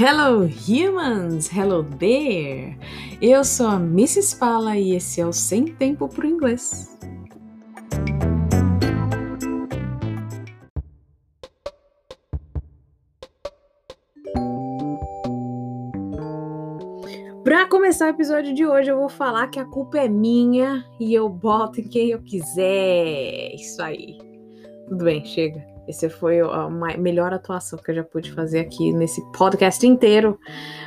[0.00, 2.78] Hello humans, hello there.
[3.20, 4.36] Eu sou a Mrs.
[4.38, 6.96] Fala e esse é o Sem Tempo pro Inglês.
[17.42, 21.12] Para começar o episódio de hoje, eu vou falar que a culpa é minha e
[21.12, 23.52] eu boto em quem eu quiser.
[23.52, 24.16] Isso aí.
[24.86, 25.77] Tudo bem, chega.
[25.88, 30.38] Essa foi a melhor atuação que eu já pude fazer aqui nesse podcast inteiro.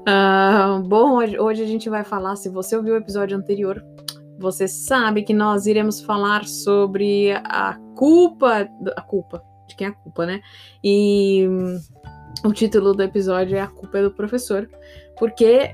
[0.00, 2.36] Uh, bom, hoje, a gente vai falar.
[2.36, 3.82] Se você ouviu o episódio anterior,
[4.38, 8.68] você sabe que nós iremos falar sobre a culpa.
[8.94, 9.42] A culpa.
[9.66, 10.42] De quem é a culpa, né?
[10.84, 11.48] E
[12.44, 14.68] o título do episódio é A Culpa é do Professor.
[15.18, 15.70] Porque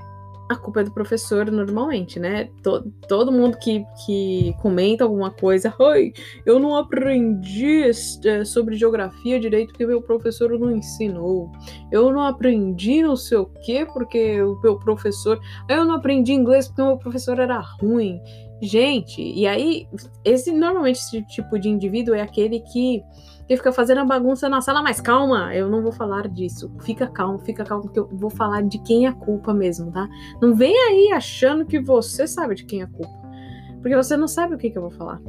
[0.49, 2.49] a culpa é do professor normalmente, né?
[2.63, 6.11] Todo, todo mundo que, que comenta alguma coisa, oi,
[6.43, 7.83] eu não aprendi
[8.25, 11.51] é, sobre geografia direito porque meu professor não ensinou.
[11.91, 15.39] Eu não aprendi não sei o quê porque o meu professor.
[15.69, 18.19] Eu não aprendi inglês porque o meu professor era ruim.
[18.61, 19.87] Gente, e aí,
[20.25, 23.01] esse normalmente esse tipo de indivíduo é aquele que
[23.49, 26.71] que fica fazendo bagunça na sala, mas calma, eu não vou falar disso.
[26.81, 30.07] Fica calmo, fica calmo, porque eu vou falar de quem é a culpa mesmo, tá?
[30.39, 33.19] Não vem aí achando que você sabe de quem é a culpa.
[33.81, 35.19] Porque você não sabe o que, que eu vou falar.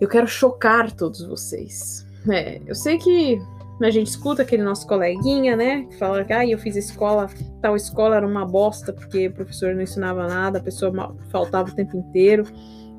[0.00, 2.04] Eu quero chocar todos vocês.
[2.28, 3.40] É, eu sei que
[3.80, 5.84] a gente escuta aquele nosso coleguinha, né?
[5.84, 7.30] Que fala que ah, eu fiz escola,
[7.62, 10.92] tal escola era uma bosta porque o professor não ensinava nada, a pessoa
[11.28, 12.42] faltava o tempo inteiro.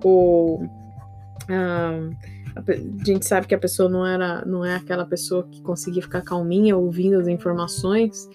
[0.01, 0.63] Ou.
[1.49, 2.09] Ah,
[2.55, 6.21] a gente sabe que a pessoa não era, não é aquela pessoa que conseguia ficar
[6.21, 8.29] calminha ouvindo as informações.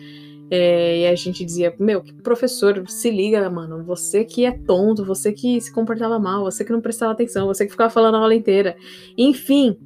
[0.50, 5.04] É, e a gente dizia, meu, que professor, se liga, mano, você que é tonto,
[5.04, 8.18] você que se comportava mal, você que não prestava atenção, você que ficava falando a
[8.18, 8.76] aula inteira.
[9.18, 9.76] Enfim,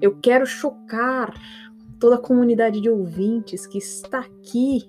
[0.00, 1.34] eu quero chocar
[1.98, 4.88] toda a comunidade de ouvintes que está aqui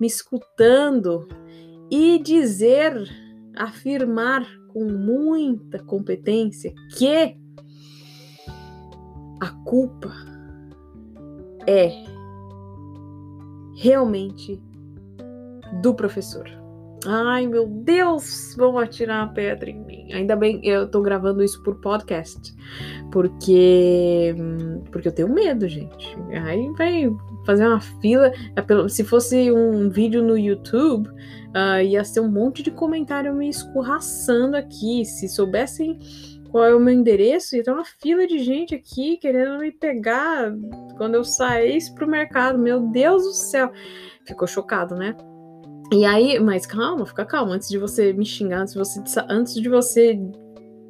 [0.00, 1.28] me escutando
[1.90, 3.08] e dizer,
[3.56, 7.36] afirmar com muita competência que
[9.40, 10.12] a culpa
[11.66, 11.92] é
[13.76, 14.60] realmente
[15.82, 16.58] do professor.
[17.06, 20.12] Ai, meu Deus, vão atirar a pedra em mim.
[20.12, 22.52] Ainda bem, eu tô gravando isso por podcast,
[23.12, 24.34] porque
[24.90, 26.18] porque eu tenho medo, gente.
[26.44, 27.08] Aí vai
[27.46, 28.32] fazer uma fila.
[28.56, 33.48] É se fosse um vídeo no YouTube, uh, ia ser um monte de comentário me
[33.48, 35.04] escorraçando aqui.
[35.04, 35.98] Se soubessem
[36.50, 40.52] qual é o meu endereço e tem uma fila de gente aqui querendo me pegar
[40.96, 42.58] quando eu saísse pro mercado.
[42.58, 43.70] Meu Deus do céu.
[44.26, 45.16] Ficou chocado, né?
[45.92, 49.54] E aí, mas calma, fica calma, antes de você me xingar, antes de você, antes
[49.54, 50.20] de você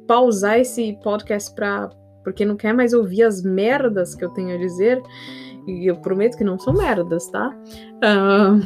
[0.05, 1.89] pausar esse podcast pra,
[2.21, 5.01] porque não quer mais ouvir as merdas que eu tenho a dizer,
[5.65, 7.55] e eu prometo que não são merdas, tá?
[8.03, 8.59] Uh,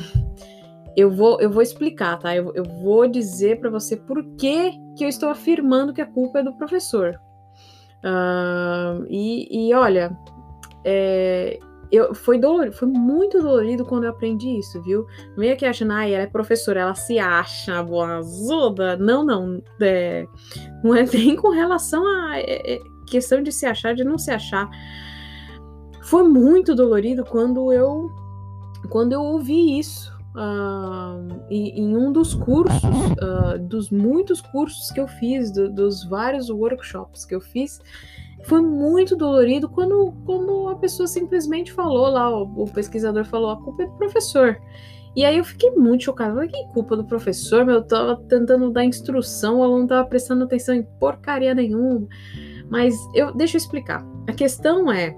[0.96, 2.36] eu vou, eu vou explicar, tá?
[2.36, 6.40] Eu, eu vou dizer para você por que, que eu estou afirmando que a culpa
[6.40, 7.20] é do professor.
[8.04, 10.16] Uh, e, e, olha,
[10.84, 11.58] é,
[11.92, 15.06] eu, foi dolorido, foi muito dolorido quando eu aprendi isso, viu?
[15.40, 18.98] É que achando, ah, ela é professora, ela se acha boazuda.
[18.98, 19.62] Não, não.
[19.82, 20.26] É,
[20.84, 24.32] não é nem com relação a é, é, questão de se achar, de não se
[24.32, 24.70] achar.
[26.04, 28.12] Foi muito dolorido quando eu
[28.90, 35.08] quando eu ouvi isso uh, em, um dos cursos, uh, dos muitos cursos que eu
[35.08, 37.80] fiz, do, dos vários workshops que eu fiz,
[38.44, 43.58] foi muito dolorido quando, quando a pessoa simplesmente falou lá, o, o pesquisador falou, a
[43.58, 44.60] culpa é do professor.
[45.16, 46.48] E aí eu fiquei muito chocada.
[46.48, 47.66] Que culpa do professor?
[47.66, 52.08] Meu, eu tava tentando dar instrução, o aluno tava prestando atenção em porcaria nenhuma.
[52.70, 54.06] Mas eu deixa eu explicar.
[54.28, 55.16] A questão é.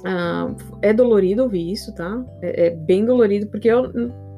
[0.00, 2.24] Uh, é dolorido ouvir isso, tá?
[2.42, 3.92] É, é, bem dolorido, porque eu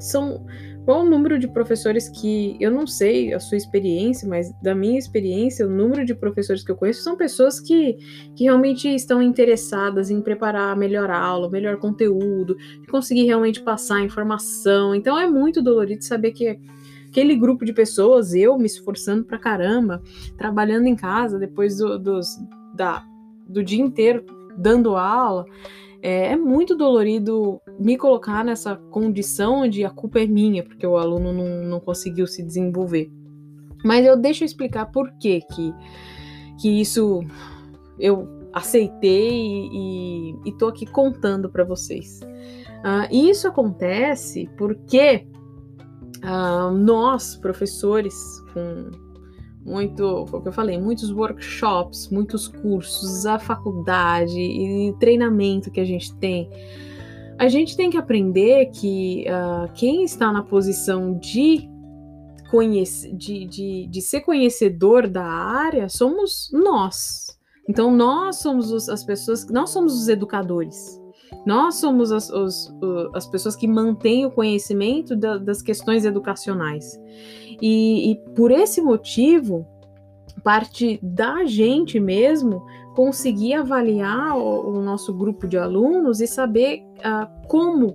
[0.04, 0.44] são
[0.84, 4.98] qual o número de professores que eu não sei a sua experiência, mas da minha
[4.98, 7.96] experiência, o número de professores que eu conheço são pessoas que,
[8.36, 12.56] que realmente estão interessadas em preparar melhor aula, melhor conteúdo,
[12.90, 14.94] conseguir realmente passar informação.
[14.94, 16.58] Então é muito dolorido saber que
[17.08, 20.02] aquele grupo de pessoas, eu me esforçando pra caramba,
[20.36, 22.26] trabalhando em casa depois do, dos,
[22.74, 23.02] da,
[23.48, 25.46] do dia inteiro dando aula,
[26.04, 30.98] é, é, muito dolorido me colocar nessa condição de a culpa é minha, porque o
[30.98, 33.10] aluno não, não conseguiu se desenvolver.
[33.82, 35.74] Mas eu deixo explicar por que que,
[36.60, 37.22] que isso
[37.98, 42.20] eu aceitei e, e, e tô aqui contando para vocês.
[42.20, 45.26] Uh, isso acontece porque
[46.22, 48.14] uh, nós, professores,
[48.52, 48.90] com
[49.64, 55.80] muito, foi o que eu falei, muitos workshops, muitos cursos, a faculdade e treinamento que
[55.80, 56.48] a gente tem.
[57.38, 61.68] a gente tem que aprender que uh, quem está na posição de,
[63.16, 67.36] de, de, de ser conhecedor da área somos nós.
[67.68, 71.00] Então, nós somos os, as pessoas, nós somos os educadores.
[71.44, 72.74] Nós somos as, os,
[73.14, 76.98] as pessoas que mantêm o conhecimento da, das questões educacionais.
[77.60, 79.66] E, e, por esse motivo,
[80.42, 87.48] parte da gente mesmo conseguir avaliar o, o nosso grupo de alunos e saber uh,
[87.48, 87.94] como.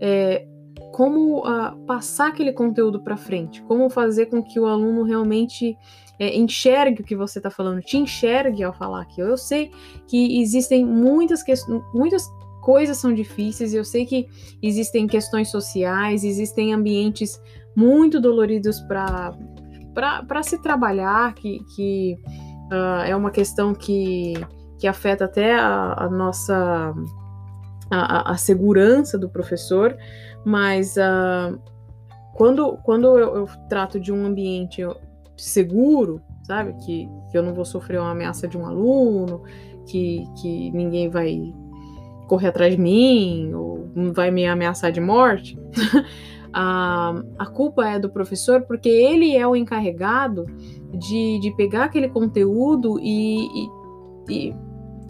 [0.00, 0.46] É,
[0.92, 5.76] como uh, passar aquele conteúdo para frente, como fazer com que o aluno realmente
[6.18, 9.28] é, enxergue o que você está falando, te enxergue ao falar aquilo.
[9.28, 9.70] Eu sei
[10.08, 11.44] que existem muitas,
[11.94, 12.28] muitas
[12.68, 14.28] coisas são difíceis, eu sei que
[14.62, 17.40] existem questões sociais, existem ambientes
[17.74, 22.18] muito doloridos para se trabalhar, que, que
[22.70, 24.34] uh, é uma questão que,
[24.78, 26.92] que afeta até a, a nossa
[27.90, 29.96] a, a, segurança do professor,
[30.44, 31.58] mas uh,
[32.34, 34.82] quando, quando eu, eu, trato de um ambiente
[35.38, 39.42] seguro, sabe, que, que eu não vou sofrer uma ameaça de um aluno,
[39.86, 41.50] que, que ninguém vai
[42.28, 45.58] correr atrás de mim ou vai me ameaçar de morte,
[46.52, 50.44] a, a culpa é do professor porque ele é o encarregado
[50.92, 53.68] de, de pegar aquele conteúdo e, e,
[54.28, 54.54] e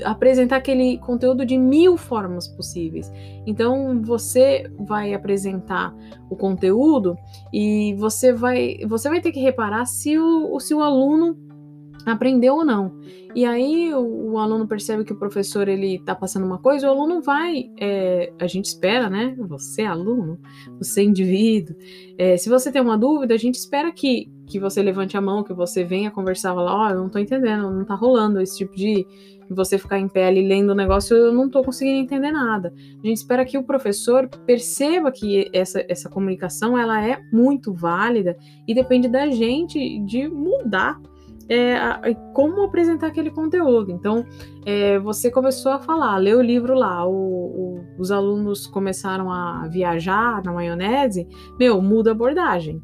[0.05, 3.13] apresentar aquele conteúdo de mil formas possíveis.
[3.47, 5.95] Então você vai apresentar
[6.31, 7.17] o conteúdo
[7.53, 11.48] e você vai você vai ter que reparar se o, se o aluno
[12.13, 12.99] aprendeu ou não.
[13.35, 16.91] E aí o, o, aluno percebe que o professor ele está passando uma coisa, o
[16.91, 19.37] aluno vai, é, a gente espera, né?
[19.39, 20.39] Você aluno,
[20.79, 21.77] você indivíduo.
[22.17, 25.45] É, se você tem uma dúvida, a gente espera que, que você levante a mão,
[25.45, 28.59] que você venha conversar, falar, ó, oh, eu não estou entendendo, não está rolando esse
[28.59, 29.07] tipo de
[29.51, 32.73] você ficar em pé ali lendo o negócio, eu não estou conseguindo entender nada.
[33.03, 38.37] A gente espera que o professor perceba que essa, essa comunicação ela é muito válida
[38.67, 41.01] e depende da gente de mudar
[41.49, 43.91] é, como apresentar aquele conteúdo.
[43.91, 44.25] Então,
[44.67, 49.67] é, você começou a falar, lê o livro lá, o, o, os alunos começaram a
[49.69, 51.27] viajar na maionese,
[51.59, 52.83] meu, muda a abordagem.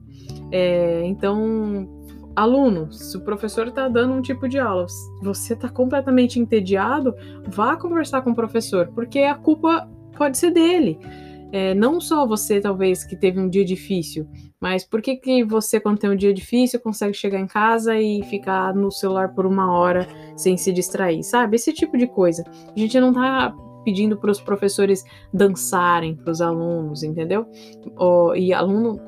[0.50, 1.88] É, então,
[2.34, 4.86] aluno, se o professor está dando um tipo de aula,
[5.22, 7.14] você está completamente entediado,
[7.46, 10.98] vá conversar com o professor, porque a culpa pode ser dele.
[11.52, 14.26] É, não só você, talvez, que teve um dia difícil,
[14.64, 18.22] mas por que, que você, quando tem um dia difícil, consegue chegar em casa e
[18.22, 20.08] ficar no celular por uma hora
[20.38, 21.56] sem se distrair, sabe?
[21.56, 22.42] Esse tipo de coisa.
[22.74, 27.46] A gente não tá pedindo para os professores dançarem para os alunos, entendeu?
[27.94, 28.98] O, e aluno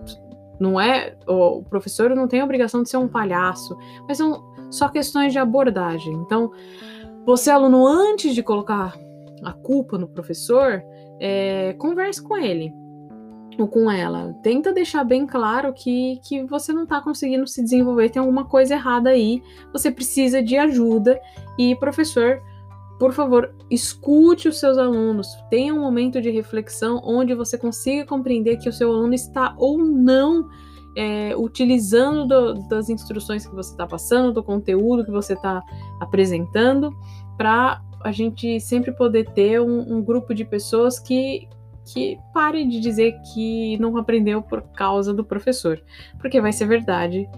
[0.61, 1.17] não é.
[1.27, 5.39] O professor não tem a obrigação de ser um palhaço, mas são só questões de
[5.39, 6.13] abordagem.
[6.17, 6.53] Então,
[7.25, 8.95] você, aluno, antes de colocar
[9.43, 10.83] a culpa no professor,
[11.19, 12.75] é, converse com ele
[13.59, 14.35] ou com ela.
[14.43, 18.75] Tenta deixar bem claro que, que você não está conseguindo se desenvolver, tem alguma coisa
[18.75, 19.43] errada aí,
[19.73, 21.21] você precisa de ajuda.
[21.59, 22.43] E, professor,
[22.99, 28.57] por favor, escute os seus alunos, tenha um momento de reflexão onde você consiga compreender
[28.59, 30.49] que o seu aluno está ou não
[30.97, 35.63] é, utilizando do, das instruções que você está passando, do conteúdo que você está
[36.01, 36.91] apresentando,
[37.37, 41.47] para a gente sempre poder ter um, um grupo de pessoas que,
[41.87, 45.81] que pare de dizer que não aprendeu por causa do professor,
[46.19, 47.29] porque vai ser verdade,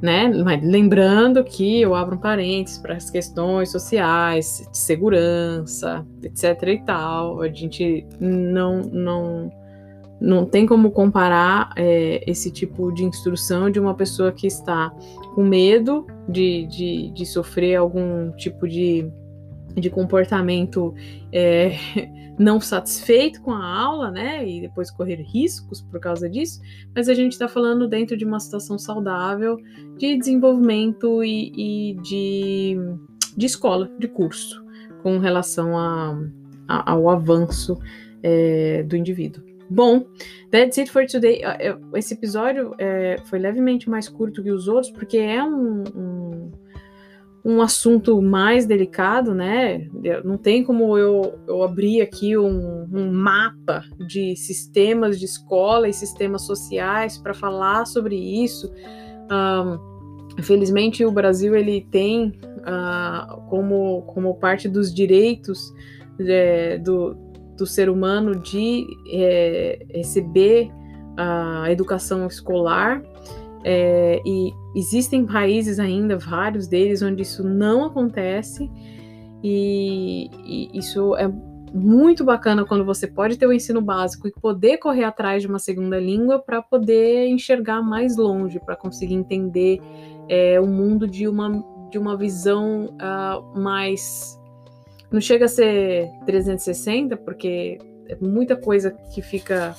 [0.00, 0.30] né?
[0.62, 7.40] Lembrando que eu abro um parênteses para as questões sociais, de segurança, etc e tal.
[7.40, 9.52] A gente não não
[10.20, 14.94] não tem como comparar é, esse tipo de instrução de uma pessoa que está
[15.34, 19.10] com medo de, de, de sofrer algum tipo de,
[19.74, 20.94] de comportamento
[21.32, 21.72] é,
[22.38, 24.46] não satisfeito com a aula, né?
[24.48, 26.60] E depois correr riscos por causa disso,
[26.94, 29.58] mas a gente está falando dentro de uma situação saudável
[29.98, 32.76] de desenvolvimento e, e de,
[33.36, 34.64] de escola, de curso,
[35.02, 36.18] com relação a,
[36.68, 37.78] a, ao avanço
[38.22, 39.52] é, do indivíduo.
[39.68, 40.04] Bom,
[40.50, 41.40] that's it for today.
[41.94, 46.31] Esse episódio é, foi levemente mais curto que os outros, porque é um, um
[47.44, 49.88] um assunto mais delicado, né?
[50.24, 55.92] Não tem como eu, eu abrir aqui um, um mapa de sistemas de escola e
[55.92, 58.72] sistemas sociais para falar sobre isso.
[59.30, 59.78] Um,
[60.38, 65.74] infelizmente, o Brasil ele tem uh, como, como parte dos direitos
[66.20, 67.16] é, do,
[67.56, 70.70] do ser humano de é, receber
[71.16, 73.02] a educação escolar
[73.64, 78.70] é, e existem países ainda, vários deles, onde isso não acontece,
[79.42, 81.30] e, e isso é,
[81.74, 85.58] muito bacana quando você pode ter o ensino básico e poder correr atrás de uma
[85.58, 89.80] segunda língua para poder enxergar mais longe, para conseguir entender
[90.28, 94.38] é, o mundo de uma, de uma visão uh, mais.
[95.10, 97.78] Não chega a ser 360, porque
[98.08, 99.74] é muita coisa que fica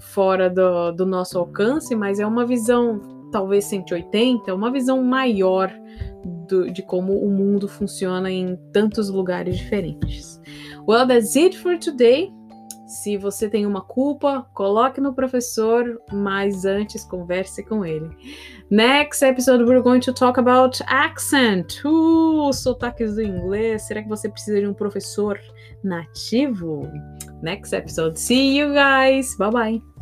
[0.00, 5.72] fora do, do nosso alcance, mas é uma visão talvez 180, uma visão maior
[6.48, 10.40] do, de como o mundo funciona em tantos lugares diferentes.
[10.88, 12.32] Well, that's it for today.
[12.90, 18.10] Se você tem uma culpa, coloque no professor, mas antes converse com ele.
[18.68, 21.80] Next episode we're going to talk about accent.
[21.84, 23.82] Uh, sotaques do inglês.
[23.82, 25.38] Será que você precisa de um professor
[25.84, 26.90] nativo?
[27.42, 28.18] Next episode.
[28.18, 29.36] See you guys.
[29.36, 29.99] Bye bye.